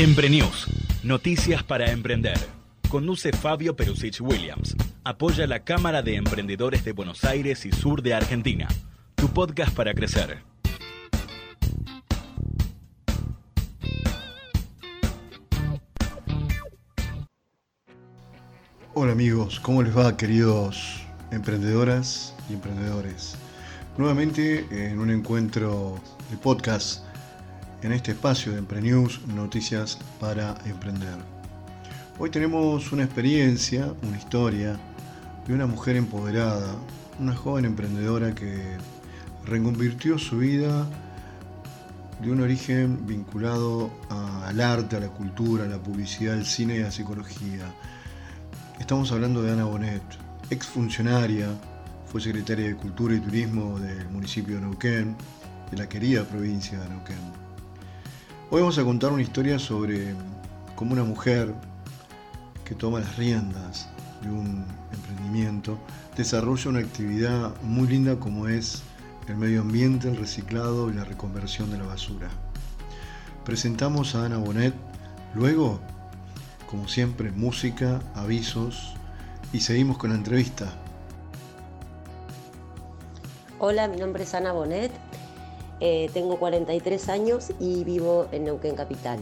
Emprenews, 0.00 0.68
noticias 1.02 1.64
para 1.64 1.90
emprender. 1.90 2.38
Conduce 2.88 3.32
Fabio 3.32 3.74
Perusich 3.74 4.20
Williams. 4.20 4.76
Apoya 5.02 5.44
la 5.48 5.64
Cámara 5.64 6.02
de 6.02 6.14
Emprendedores 6.14 6.84
de 6.84 6.92
Buenos 6.92 7.24
Aires 7.24 7.66
y 7.66 7.72
Sur 7.72 8.00
de 8.00 8.14
Argentina. 8.14 8.68
Tu 9.16 9.26
podcast 9.26 9.74
para 9.74 9.92
crecer. 9.94 10.38
Hola 18.94 19.10
amigos, 19.10 19.58
¿cómo 19.58 19.82
les 19.82 19.98
va 19.98 20.16
queridos 20.16 21.02
emprendedoras 21.32 22.36
y 22.48 22.52
emprendedores? 22.52 23.36
Nuevamente 23.96 24.64
en 24.70 25.00
un 25.00 25.10
encuentro 25.10 26.00
de 26.30 26.36
podcast 26.36 27.07
en 27.82 27.92
este 27.92 28.12
espacio 28.12 28.52
de 28.52 28.58
Emprenews, 28.58 29.20
noticias 29.28 29.98
para 30.18 30.56
emprender. 30.64 31.16
Hoy 32.18 32.30
tenemos 32.30 32.90
una 32.90 33.04
experiencia, 33.04 33.92
una 34.02 34.18
historia 34.18 34.76
de 35.46 35.54
una 35.54 35.66
mujer 35.66 35.96
empoderada, 35.96 36.74
una 37.20 37.36
joven 37.36 37.64
emprendedora 37.64 38.34
que 38.34 38.76
reconvirtió 39.46 40.18
su 40.18 40.38
vida 40.38 40.86
de 42.20 42.32
un 42.32 42.40
origen 42.40 43.06
vinculado 43.06 43.90
al 44.44 44.60
arte, 44.60 44.96
a 44.96 45.00
la 45.00 45.08
cultura, 45.08 45.64
a 45.64 45.68
la 45.68 45.78
publicidad, 45.78 46.34
al 46.34 46.46
cine 46.46 46.78
y 46.78 46.80
a 46.80 46.84
la 46.86 46.90
psicología. 46.90 47.72
Estamos 48.80 49.12
hablando 49.12 49.40
de 49.40 49.52
Ana 49.52 49.64
Bonet, 49.64 50.02
exfuncionaria, 50.50 51.48
fue 52.06 52.20
secretaria 52.20 52.66
de 52.66 52.74
Cultura 52.74 53.14
y 53.14 53.20
Turismo 53.20 53.78
del 53.78 54.08
municipio 54.08 54.56
de 54.56 54.62
Neuquén, 54.62 55.16
de 55.70 55.76
la 55.76 55.88
querida 55.88 56.24
provincia 56.24 56.80
de 56.80 56.88
Neuquén. 56.88 57.47
Hoy 58.50 58.62
vamos 58.62 58.78
a 58.78 58.84
contar 58.84 59.12
una 59.12 59.20
historia 59.20 59.58
sobre 59.58 60.14
cómo 60.74 60.94
una 60.94 61.04
mujer 61.04 61.52
que 62.64 62.74
toma 62.74 63.00
las 63.00 63.14
riendas 63.18 63.90
de 64.22 64.30
un 64.30 64.64
emprendimiento 64.90 65.78
desarrolla 66.16 66.70
una 66.70 66.78
actividad 66.78 67.52
muy 67.60 67.88
linda 67.88 68.18
como 68.18 68.48
es 68.48 68.82
el 69.28 69.36
medio 69.36 69.60
ambiente, 69.60 70.08
el 70.08 70.16
reciclado 70.16 70.88
y 70.88 70.94
la 70.94 71.04
reconversión 71.04 71.70
de 71.70 71.76
la 71.76 71.84
basura. 71.84 72.30
Presentamos 73.44 74.14
a 74.14 74.24
Ana 74.24 74.38
Bonet, 74.38 74.72
luego, 75.34 75.78
como 76.70 76.88
siempre, 76.88 77.30
música, 77.30 78.00
avisos 78.14 78.94
y 79.52 79.60
seguimos 79.60 79.98
con 79.98 80.08
la 80.08 80.16
entrevista. 80.16 80.72
Hola, 83.58 83.88
mi 83.88 83.98
nombre 83.98 84.22
es 84.22 84.32
Ana 84.32 84.52
Bonet, 84.52 84.90
eh, 85.80 86.10
tengo 86.12 86.38
43 86.38 87.08
años 87.08 87.52
y 87.60 87.84
vivo 87.84 88.26
en 88.32 88.44
Neuquén 88.44 88.74
Capital. 88.74 89.20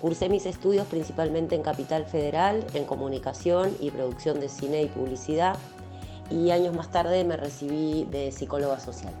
Cursé 0.00 0.28
mis 0.28 0.46
estudios 0.46 0.86
principalmente 0.86 1.54
en 1.54 1.62
Capital 1.62 2.06
Federal, 2.06 2.66
en 2.74 2.84
comunicación 2.84 3.76
y 3.80 3.90
producción 3.90 4.40
de 4.40 4.48
cine 4.48 4.82
y 4.82 4.88
publicidad, 4.88 5.56
y 6.28 6.50
años 6.50 6.74
más 6.74 6.90
tarde 6.90 7.24
me 7.24 7.36
recibí 7.36 8.04
de 8.10 8.32
psicóloga 8.32 8.80
social. 8.80 9.12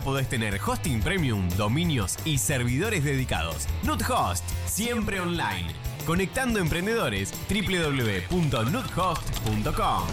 Ahora 0.00 0.04
podés 0.04 0.28
tener 0.28 0.60
hosting 0.64 1.00
premium, 1.00 1.48
dominios 1.56 2.16
y 2.24 2.38
servidores 2.38 3.02
dedicados. 3.04 3.66
Nuthost, 3.82 4.44
siempre 4.66 5.20
online. 5.20 5.68
Conectando 6.06 6.58
emprendedores 6.58 7.32
www.nuthost.com. 7.48 10.06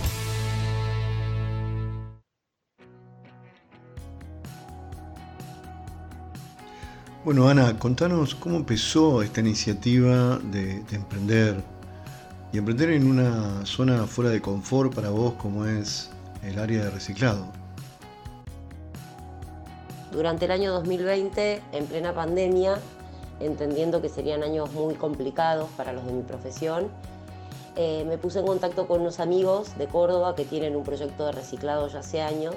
Bueno, 7.23 7.47
Ana, 7.49 7.79
contanos 7.79 8.35
cómo 8.35 8.57
empezó 8.57 9.21
esta 9.21 9.39
iniciativa 9.41 10.37
de, 10.37 10.83
de, 10.83 10.95
emprender 10.95 11.63
y 12.53 12.57
emprender 12.57 12.91
en 12.91 13.05
una 13.07 13.65
zona 13.65 14.07
fuera 14.07 14.31
de 14.31 14.41
confort 14.41 14.93
para 14.93 15.09
vos 15.09 15.33
como 15.33 15.65
es 15.65 16.09
el 16.43 16.59
área 16.59 16.85
de 16.85 16.91
reciclado. 16.91 17.66
Durante 20.17 20.45
el 20.45 20.51
año 20.51 20.73
2020, 20.73 21.61
en 21.73 21.85
plena 21.85 22.11
pandemia, 22.11 22.79
entendiendo 23.39 24.01
que 24.01 24.09
serían 24.09 24.41
años 24.41 24.73
muy 24.73 24.95
complicados 24.95 25.69
para 25.77 25.93
los 25.93 26.07
de 26.07 26.11
mi 26.11 26.23
profesión, 26.23 26.87
eh, 27.75 28.03
me 28.03 28.17
puse 28.17 28.39
en 28.39 28.47
contacto 28.47 28.87
con 28.87 29.01
unos 29.01 29.19
amigos 29.19 29.77
de 29.77 29.85
Córdoba 29.85 30.33
que 30.33 30.43
tienen 30.43 30.75
un 30.75 30.83
proyecto 30.83 31.27
de 31.27 31.33
reciclado 31.33 31.87
ya 31.87 31.99
hace 31.99 32.23
años 32.23 32.55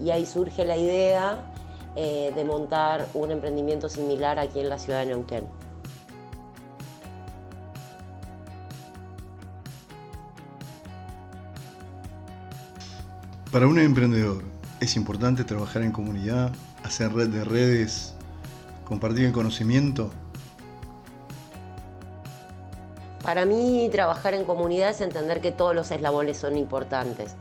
y 0.00 0.10
ahí 0.10 0.24
surge 0.26 0.64
la 0.64 0.76
idea 0.76 1.40
eh, 1.96 2.30
de 2.36 2.44
montar 2.44 3.08
un 3.14 3.32
emprendimiento 3.32 3.88
similar 3.88 4.38
aquí 4.38 4.60
en 4.60 4.68
la 4.68 4.78
ciudad 4.78 5.00
de 5.00 5.06
Neuquén. 5.06 5.44
Para 13.50 13.66
un 13.66 13.76
emprendedor 13.80 14.44
es 14.78 14.94
importante 14.96 15.42
trabajar 15.42 15.82
en 15.82 15.90
comunidad, 15.90 16.52
hacer 16.86 17.12
red 17.12 17.28
de 17.28 17.44
redes, 17.44 18.14
compartir 18.84 19.26
el 19.26 19.32
conocimiento. 19.32 20.10
Para 23.22 23.44
mí 23.44 23.88
trabajar 23.90 24.34
en 24.34 24.44
comunidad 24.44 24.90
es 24.90 25.00
entender 25.00 25.40
que 25.40 25.50
todos 25.50 25.74
los 25.74 25.90
eslabones 25.90 26.36
son 26.38 26.56
importantes. 26.56 27.34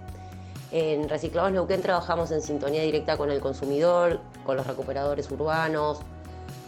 En 0.71 1.07
Reciclados 1.07 1.51
Neuquén 1.51 1.81
trabajamos 1.81 2.31
en 2.31 2.41
sintonía 2.41 2.81
directa 2.81 3.17
con 3.17 3.29
el 3.29 3.39
consumidor, 3.39 4.19
con 4.45 4.57
los 4.57 4.65
recuperadores 4.65 5.29
urbanos, 5.29 5.99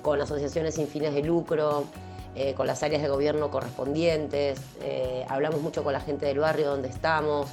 con 0.04 0.22
asociaciones 0.22 0.76
sin 0.76 0.88
fines 0.88 1.14
de 1.16 1.24
lucro, 1.24 1.86
eh, 2.36 2.54
con 2.54 2.68
las 2.68 2.84
áreas 2.84 3.02
de 3.02 3.10
gobierno 3.10 3.50
correspondientes, 3.50 4.60
eh, 4.82 5.26
hablamos 5.28 5.62
mucho 5.62 5.84
con 5.84 5.94
la 5.94 6.00
gente 6.00 6.28
del 6.28 6.38
barrio 6.38 6.70
donde 6.70 6.88
estamos, 6.88 7.50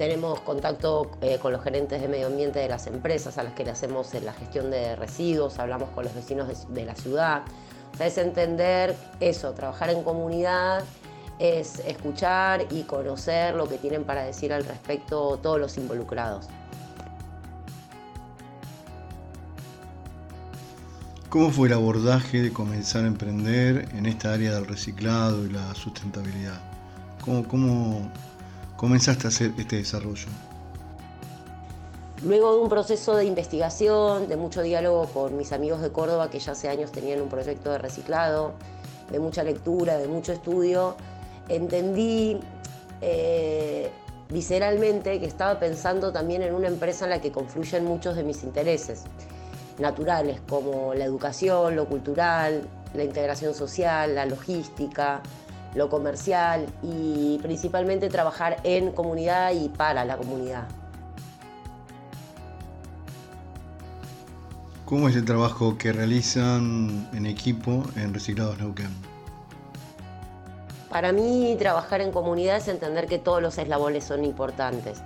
tenemos 0.00 0.40
contacto 0.40 1.10
eh, 1.20 1.36
con 1.42 1.52
los 1.52 1.62
gerentes 1.62 2.00
de 2.00 2.08
medio 2.08 2.28
ambiente 2.28 2.58
de 2.58 2.70
las 2.70 2.86
empresas 2.86 3.36
a 3.36 3.42
las 3.42 3.52
que 3.52 3.64
le 3.64 3.72
hacemos 3.72 4.14
la 4.14 4.32
gestión 4.32 4.70
de 4.70 4.96
residuos, 4.96 5.58
hablamos 5.58 5.90
con 5.90 6.04
los 6.04 6.14
vecinos 6.14 6.48
de, 6.48 6.56
de 6.72 6.86
la 6.86 6.94
ciudad. 6.94 7.42
O 7.92 7.96
sea, 7.98 8.06
es 8.06 8.16
entender 8.16 8.96
eso, 9.20 9.52
trabajar 9.52 9.90
en 9.90 10.02
comunidad, 10.02 10.84
es 11.38 11.80
escuchar 11.80 12.64
y 12.70 12.84
conocer 12.84 13.54
lo 13.54 13.68
que 13.68 13.76
tienen 13.76 14.04
para 14.04 14.22
decir 14.22 14.54
al 14.54 14.64
respecto 14.64 15.38
todos 15.42 15.60
los 15.60 15.76
involucrados. 15.76 16.46
¿Cómo 21.28 21.50
fue 21.50 21.68
el 21.68 21.74
abordaje 21.74 22.40
de 22.40 22.54
comenzar 22.54 23.04
a 23.04 23.06
emprender 23.06 23.86
en 23.94 24.06
esta 24.06 24.32
área 24.32 24.54
del 24.54 24.66
reciclado 24.66 25.44
y 25.44 25.50
la 25.50 25.74
sustentabilidad? 25.74 26.58
¿Cómo, 27.22 27.46
cómo 27.46 28.10
comenzaste 28.80 29.26
a 29.26 29.28
hacer 29.28 29.52
este 29.58 29.76
desarrollo? 29.76 30.26
Luego 32.24 32.54
de 32.54 32.62
un 32.62 32.70
proceso 32.70 33.14
de 33.14 33.26
investigación, 33.26 34.26
de 34.26 34.36
mucho 34.38 34.62
diálogo 34.62 35.04
con 35.04 35.36
mis 35.36 35.52
amigos 35.52 35.82
de 35.82 35.92
Córdoba 35.92 36.30
que 36.30 36.38
ya 36.38 36.52
hace 36.52 36.70
años 36.70 36.90
tenían 36.90 37.20
un 37.20 37.28
proyecto 37.28 37.70
de 37.70 37.76
reciclado, 37.76 38.54
de 39.10 39.18
mucha 39.18 39.42
lectura, 39.42 39.98
de 39.98 40.08
mucho 40.08 40.32
estudio, 40.32 40.96
entendí 41.50 42.40
eh, 43.02 43.90
visceralmente 44.30 45.20
que 45.20 45.26
estaba 45.26 45.60
pensando 45.60 46.10
también 46.10 46.40
en 46.40 46.54
una 46.54 46.68
empresa 46.68 47.04
en 47.04 47.10
la 47.10 47.20
que 47.20 47.30
confluyen 47.30 47.84
muchos 47.84 48.16
de 48.16 48.22
mis 48.22 48.42
intereses 48.44 49.02
naturales, 49.78 50.40
como 50.48 50.94
la 50.94 51.04
educación, 51.04 51.76
lo 51.76 51.86
cultural, 51.86 52.66
la 52.94 53.04
integración 53.04 53.52
social, 53.52 54.14
la 54.14 54.24
logística, 54.24 55.22
lo 55.74 55.88
comercial 55.88 56.66
y 56.82 57.38
principalmente 57.42 58.08
trabajar 58.08 58.58
en 58.64 58.92
comunidad 58.92 59.52
y 59.52 59.68
para 59.68 60.04
la 60.04 60.16
comunidad. 60.16 60.66
¿Cómo 64.84 65.08
es 65.08 65.14
el 65.14 65.24
trabajo 65.24 65.78
que 65.78 65.92
realizan 65.92 67.08
en 67.12 67.26
equipo 67.26 67.84
en 67.94 68.12
Reciclados 68.12 68.58
Neuquén? 68.58 68.90
Para 70.88 71.12
mí 71.12 71.54
trabajar 71.60 72.00
en 72.00 72.10
comunidad 72.10 72.56
es 72.56 72.66
entender 72.66 73.06
que 73.06 73.20
todos 73.20 73.40
los 73.40 73.56
eslabones 73.56 74.02
son 74.02 74.24
importantes. 74.24 75.00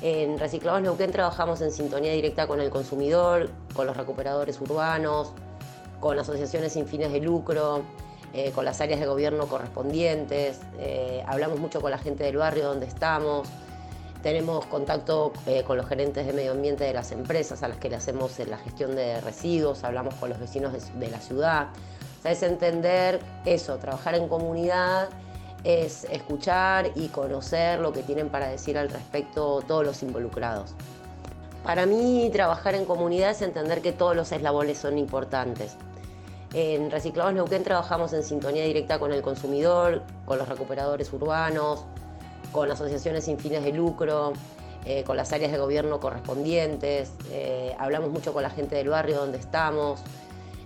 En 0.00 0.38
Reciclados 0.38 0.80
Neuquén 0.80 1.12
trabajamos 1.12 1.60
en 1.60 1.70
sintonía 1.70 2.12
directa 2.12 2.46
con 2.46 2.58
el 2.62 2.70
consumidor, 2.70 3.50
con 3.74 3.86
los 3.86 3.94
recuperadores 3.94 4.58
urbanos, 4.62 5.34
con 6.00 6.18
asociaciones 6.18 6.72
sin 6.72 6.86
fines 6.86 7.12
de 7.12 7.20
lucro, 7.20 7.82
eh, 8.34 8.50
con 8.52 8.64
las 8.64 8.80
áreas 8.80 8.98
de 8.98 9.06
gobierno 9.06 9.46
correspondientes, 9.46 10.60
eh, 10.78 11.22
hablamos 11.26 11.60
mucho 11.60 11.80
con 11.80 11.90
la 11.90 11.98
gente 11.98 12.24
del 12.24 12.38
barrio 12.38 12.64
donde 12.64 12.86
estamos, 12.86 13.48
tenemos 14.22 14.64
contacto 14.66 15.32
eh, 15.46 15.64
con 15.64 15.76
los 15.76 15.86
gerentes 15.86 16.26
de 16.26 16.32
medio 16.32 16.52
ambiente 16.52 16.84
de 16.84 16.94
las 16.94 17.12
empresas 17.12 17.62
a 17.62 17.68
las 17.68 17.78
que 17.78 17.90
le 17.90 17.96
hacemos 17.96 18.38
la 18.38 18.56
gestión 18.56 18.94
de 18.94 19.20
residuos, 19.20 19.84
hablamos 19.84 20.14
con 20.14 20.30
los 20.30 20.38
vecinos 20.38 20.72
de, 20.72 20.98
de 20.98 21.10
la 21.10 21.20
ciudad. 21.20 21.68
O 22.18 22.22
sea, 22.22 22.32
es 22.32 22.42
entender 22.42 23.20
eso, 23.44 23.76
trabajar 23.78 24.14
en 24.14 24.28
comunidad, 24.28 25.08
es 25.64 26.04
escuchar 26.04 26.90
y 26.94 27.08
conocer 27.08 27.80
lo 27.80 27.92
que 27.92 28.02
tienen 28.02 28.28
para 28.28 28.48
decir 28.48 28.78
al 28.78 28.88
respecto 28.88 29.62
todos 29.66 29.84
los 29.84 30.02
involucrados. 30.02 30.74
Para 31.64 31.86
mí 31.86 32.28
trabajar 32.32 32.74
en 32.74 32.84
comunidad 32.84 33.30
es 33.30 33.42
entender 33.42 33.82
que 33.82 33.92
todos 33.92 34.16
los 34.16 34.32
eslabones 34.32 34.78
son 34.78 34.98
importantes. 34.98 35.76
En 36.54 36.90
Reciclados 36.90 37.32
Neuquén 37.32 37.64
trabajamos 37.64 38.12
en 38.12 38.22
sintonía 38.22 38.64
directa 38.64 38.98
con 38.98 39.12
el 39.12 39.22
consumidor, 39.22 40.02
con 40.26 40.36
los 40.36 40.48
recuperadores 40.48 41.10
urbanos, 41.12 41.84
con 42.52 42.70
asociaciones 42.70 43.24
sin 43.24 43.38
fines 43.38 43.64
de 43.64 43.72
lucro, 43.72 44.34
eh, 44.84 45.02
con 45.04 45.16
las 45.16 45.32
áreas 45.32 45.50
de 45.50 45.58
gobierno 45.58 45.98
correspondientes, 45.98 47.12
eh, 47.30 47.74
hablamos 47.78 48.10
mucho 48.10 48.34
con 48.34 48.42
la 48.42 48.50
gente 48.50 48.76
del 48.76 48.90
barrio 48.90 49.16
donde 49.16 49.38
estamos, 49.38 50.02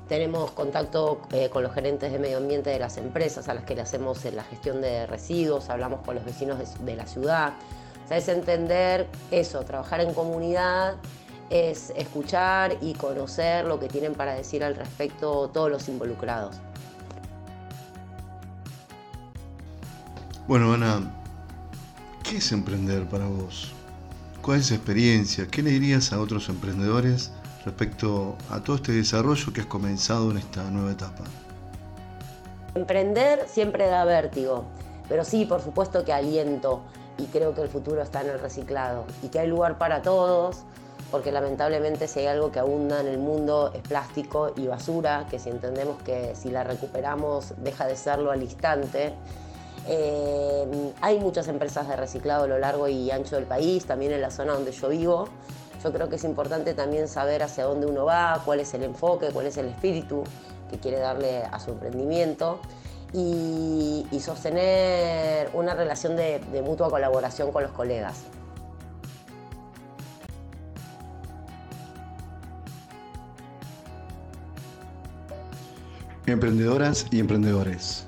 tenemos 0.08 0.50
contacto 0.52 1.20
eh, 1.32 1.50
con 1.50 1.62
los 1.62 1.72
gerentes 1.72 2.10
de 2.10 2.18
medio 2.18 2.38
ambiente 2.38 2.70
de 2.70 2.80
las 2.80 2.96
empresas 2.96 3.48
a 3.48 3.54
las 3.54 3.64
que 3.64 3.76
le 3.76 3.82
hacemos 3.82 4.24
la 4.24 4.42
gestión 4.42 4.80
de 4.80 5.06
residuos, 5.06 5.68
hablamos 5.68 6.00
con 6.00 6.16
los 6.16 6.24
vecinos 6.24 6.58
de, 6.58 6.84
de 6.84 6.96
la 6.96 7.06
ciudad. 7.06 7.52
O 8.04 8.08
sea, 8.08 8.16
es 8.16 8.28
entender 8.28 9.06
eso, 9.30 9.64
trabajar 9.64 10.00
en 10.00 10.14
comunidad 10.14 10.94
es 11.50 11.92
escuchar 11.96 12.76
y 12.80 12.94
conocer 12.94 13.64
lo 13.66 13.78
que 13.78 13.88
tienen 13.88 14.14
para 14.14 14.34
decir 14.34 14.64
al 14.64 14.74
respecto 14.74 15.48
todos 15.52 15.70
los 15.70 15.88
involucrados. 15.88 16.56
Bueno, 20.48 20.72
Ana, 20.72 21.12
¿qué 22.22 22.36
es 22.36 22.52
emprender 22.52 23.04
para 23.06 23.26
vos? 23.26 23.72
¿Cuál 24.42 24.60
es 24.60 24.66
su 24.66 24.74
experiencia? 24.74 25.48
¿Qué 25.48 25.62
le 25.62 25.70
dirías 25.70 26.12
a 26.12 26.20
otros 26.20 26.48
emprendedores 26.48 27.32
respecto 27.64 28.36
a 28.48 28.60
todo 28.60 28.76
este 28.76 28.92
desarrollo 28.92 29.52
que 29.52 29.60
has 29.60 29.66
comenzado 29.66 30.30
en 30.30 30.38
esta 30.38 30.62
nueva 30.70 30.92
etapa? 30.92 31.24
Emprender 32.76 33.48
siempre 33.48 33.88
da 33.88 34.04
vértigo, 34.04 34.66
pero 35.08 35.24
sí, 35.24 35.46
por 35.46 35.62
supuesto 35.62 36.04
que 36.04 36.12
aliento 36.12 36.82
y 37.18 37.24
creo 37.24 37.54
que 37.54 37.62
el 37.62 37.68
futuro 37.68 38.02
está 38.02 38.20
en 38.20 38.30
el 38.30 38.38
reciclado 38.38 39.04
y 39.22 39.28
que 39.28 39.40
hay 39.40 39.48
lugar 39.48 39.78
para 39.78 40.02
todos 40.02 40.58
porque 41.10 41.30
lamentablemente 41.32 42.08
si 42.08 42.20
hay 42.20 42.26
algo 42.26 42.50
que 42.50 42.58
abunda 42.58 43.00
en 43.00 43.06
el 43.06 43.18
mundo 43.18 43.70
es 43.74 43.82
plástico 43.82 44.52
y 44.56 44.66
basura, 44.66 45.26
que 45.30 45.38
si 45.38 45.50
entendemos 45.50 46.02
que 46.02 46.34
si 46.34 46.50
la 46.50 46.64
recuperamos 46.64 47.54
deja 47.58 47.86
de 47.86 47.96
serlo 47.96 48.30
al 48.30 48.42
instante. 48.42 49.14
Eh, 49.88 50.92
hay 51.00 51.20
muchas 51.20 51.46
empresas 51.46 51.86
de 51.88 51.94
reciclado 51.94 52.44
a 52.44 52.46
lo 52.48 52.58
largo 52.58 52.88
y 52.88 53.10
ancho 53.12 53.36
del 53.36 53.44
país, 53.44 53.84
también 53.86 54.12
en 54.12 54.20
la 54.20 54.30
zona 54.30 54.54
donde 54.54 54.72
yo 54.72 54.88
vivo. 54.88 55.28
Yo 55.84 55.92
creo 55.92 56.08
que 56.08 56.16
es 56.16 56.24
importante 56.24 56.74
también 56.74 57.06
saber 57.06 57.44
hacia 57.44 57.64
dónde 57.64 57.86
uno 57.86 58.04
va, 58.04 58.42
cuál 58.44 58.58
es 58.58 58.74
el 58.74 58.82
enfoque, 58.82 59.28
cuál 59.32 59.46
es 59.46 59.56
el 59.58 59.66
espíritu 59.66 60.24
que 60.68 60.80
quiere 60.80 60.98
darle 60.98 61.42
a 61.44 61.60
su 61.60 61.70
emprendimiento 61.70 62.58
y, 63.12 64.04
y 64.10 64.20
sostener 64.20 65.48
una 65.52 65.74
relación 65.74 66.16
de, 66.16 66.40
de 66.40 66.62
mutua 66.62 66.90
colaboración 66.90 67.52
con 67.52 67.62
los 67.62 67.70
colegas. 67.70 68.24
Emprendedoras 76.26 77.06
y 77.12 77.20
emprendedores, 77.20 78.04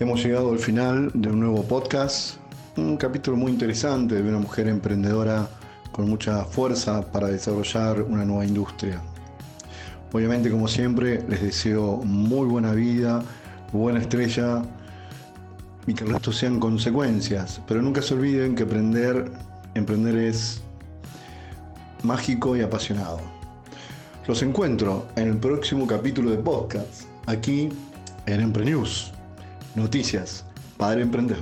hemos 0.00 0.24
llegado 0.24 0.50
al 0.50 0.58
final 0.58 1.12
de 1.14 1.28
un 1.28 1.38
nuevo 1.38 1.62
podcast, 1.62 2.34
un 2.76 2.96
capítulo 2.96 3.36
muy 3.36 3.52
interesante 3.52 4.20
de 4.20 4.28
una 4.28 4.40
mujer 4.40 4.66
emprendedora 4.66 5.48
con 5.92 6.08
mucha 6.08 6.44
fuerza 6.46 7.12
para 7.12 7.28
desarrollar 7.28 8.02
una 8.02 8.24
nueva 8.24 8.44
industria. 8.44 9.00
Obviamente, 10.12 10.50
como 10.50 10.66
siempre, 10.66 11.22
les 11.28 11.42
deseo 11.42 11.98
muy 11.98 12.48
buena 12.48 12.72
vida, 12.72 13.22
buena 13.72 14.00
estrella 14.00 14.62
y 15.86 15.94
que 15.94 16.02
el 16.02 16.10
resto 16.10 16.32
sean 16.32 16.58
consecuencias. 16.58 17.60
Pero 17.68 17.80
nunca 17.80 18.02
se 18.02 18.14
olviden 18.14 18.56
que 18.56 18.64
aprender, 18.64 19.30
emprender 19.74 20.16
es 20.16 20.60
mágico 22.02 22.56
y 22.56 22.62
apasionado. 22.62 23.20
Los 24.26 24.42
encuentro 24.42 25.06
en 25.14 25.28
el 25.28 25.36
próximo 25.36 25.86
capítulo 25.86 26.32
de 26.32 26.38
podcast, 26.38 27.13
aquí 27.26 27.68
en 28.26 28.40
Emprenews. 28.40 29.12
Noticias 29.74 30.44
para 30.76 31.00
emprender. 31.00 31.38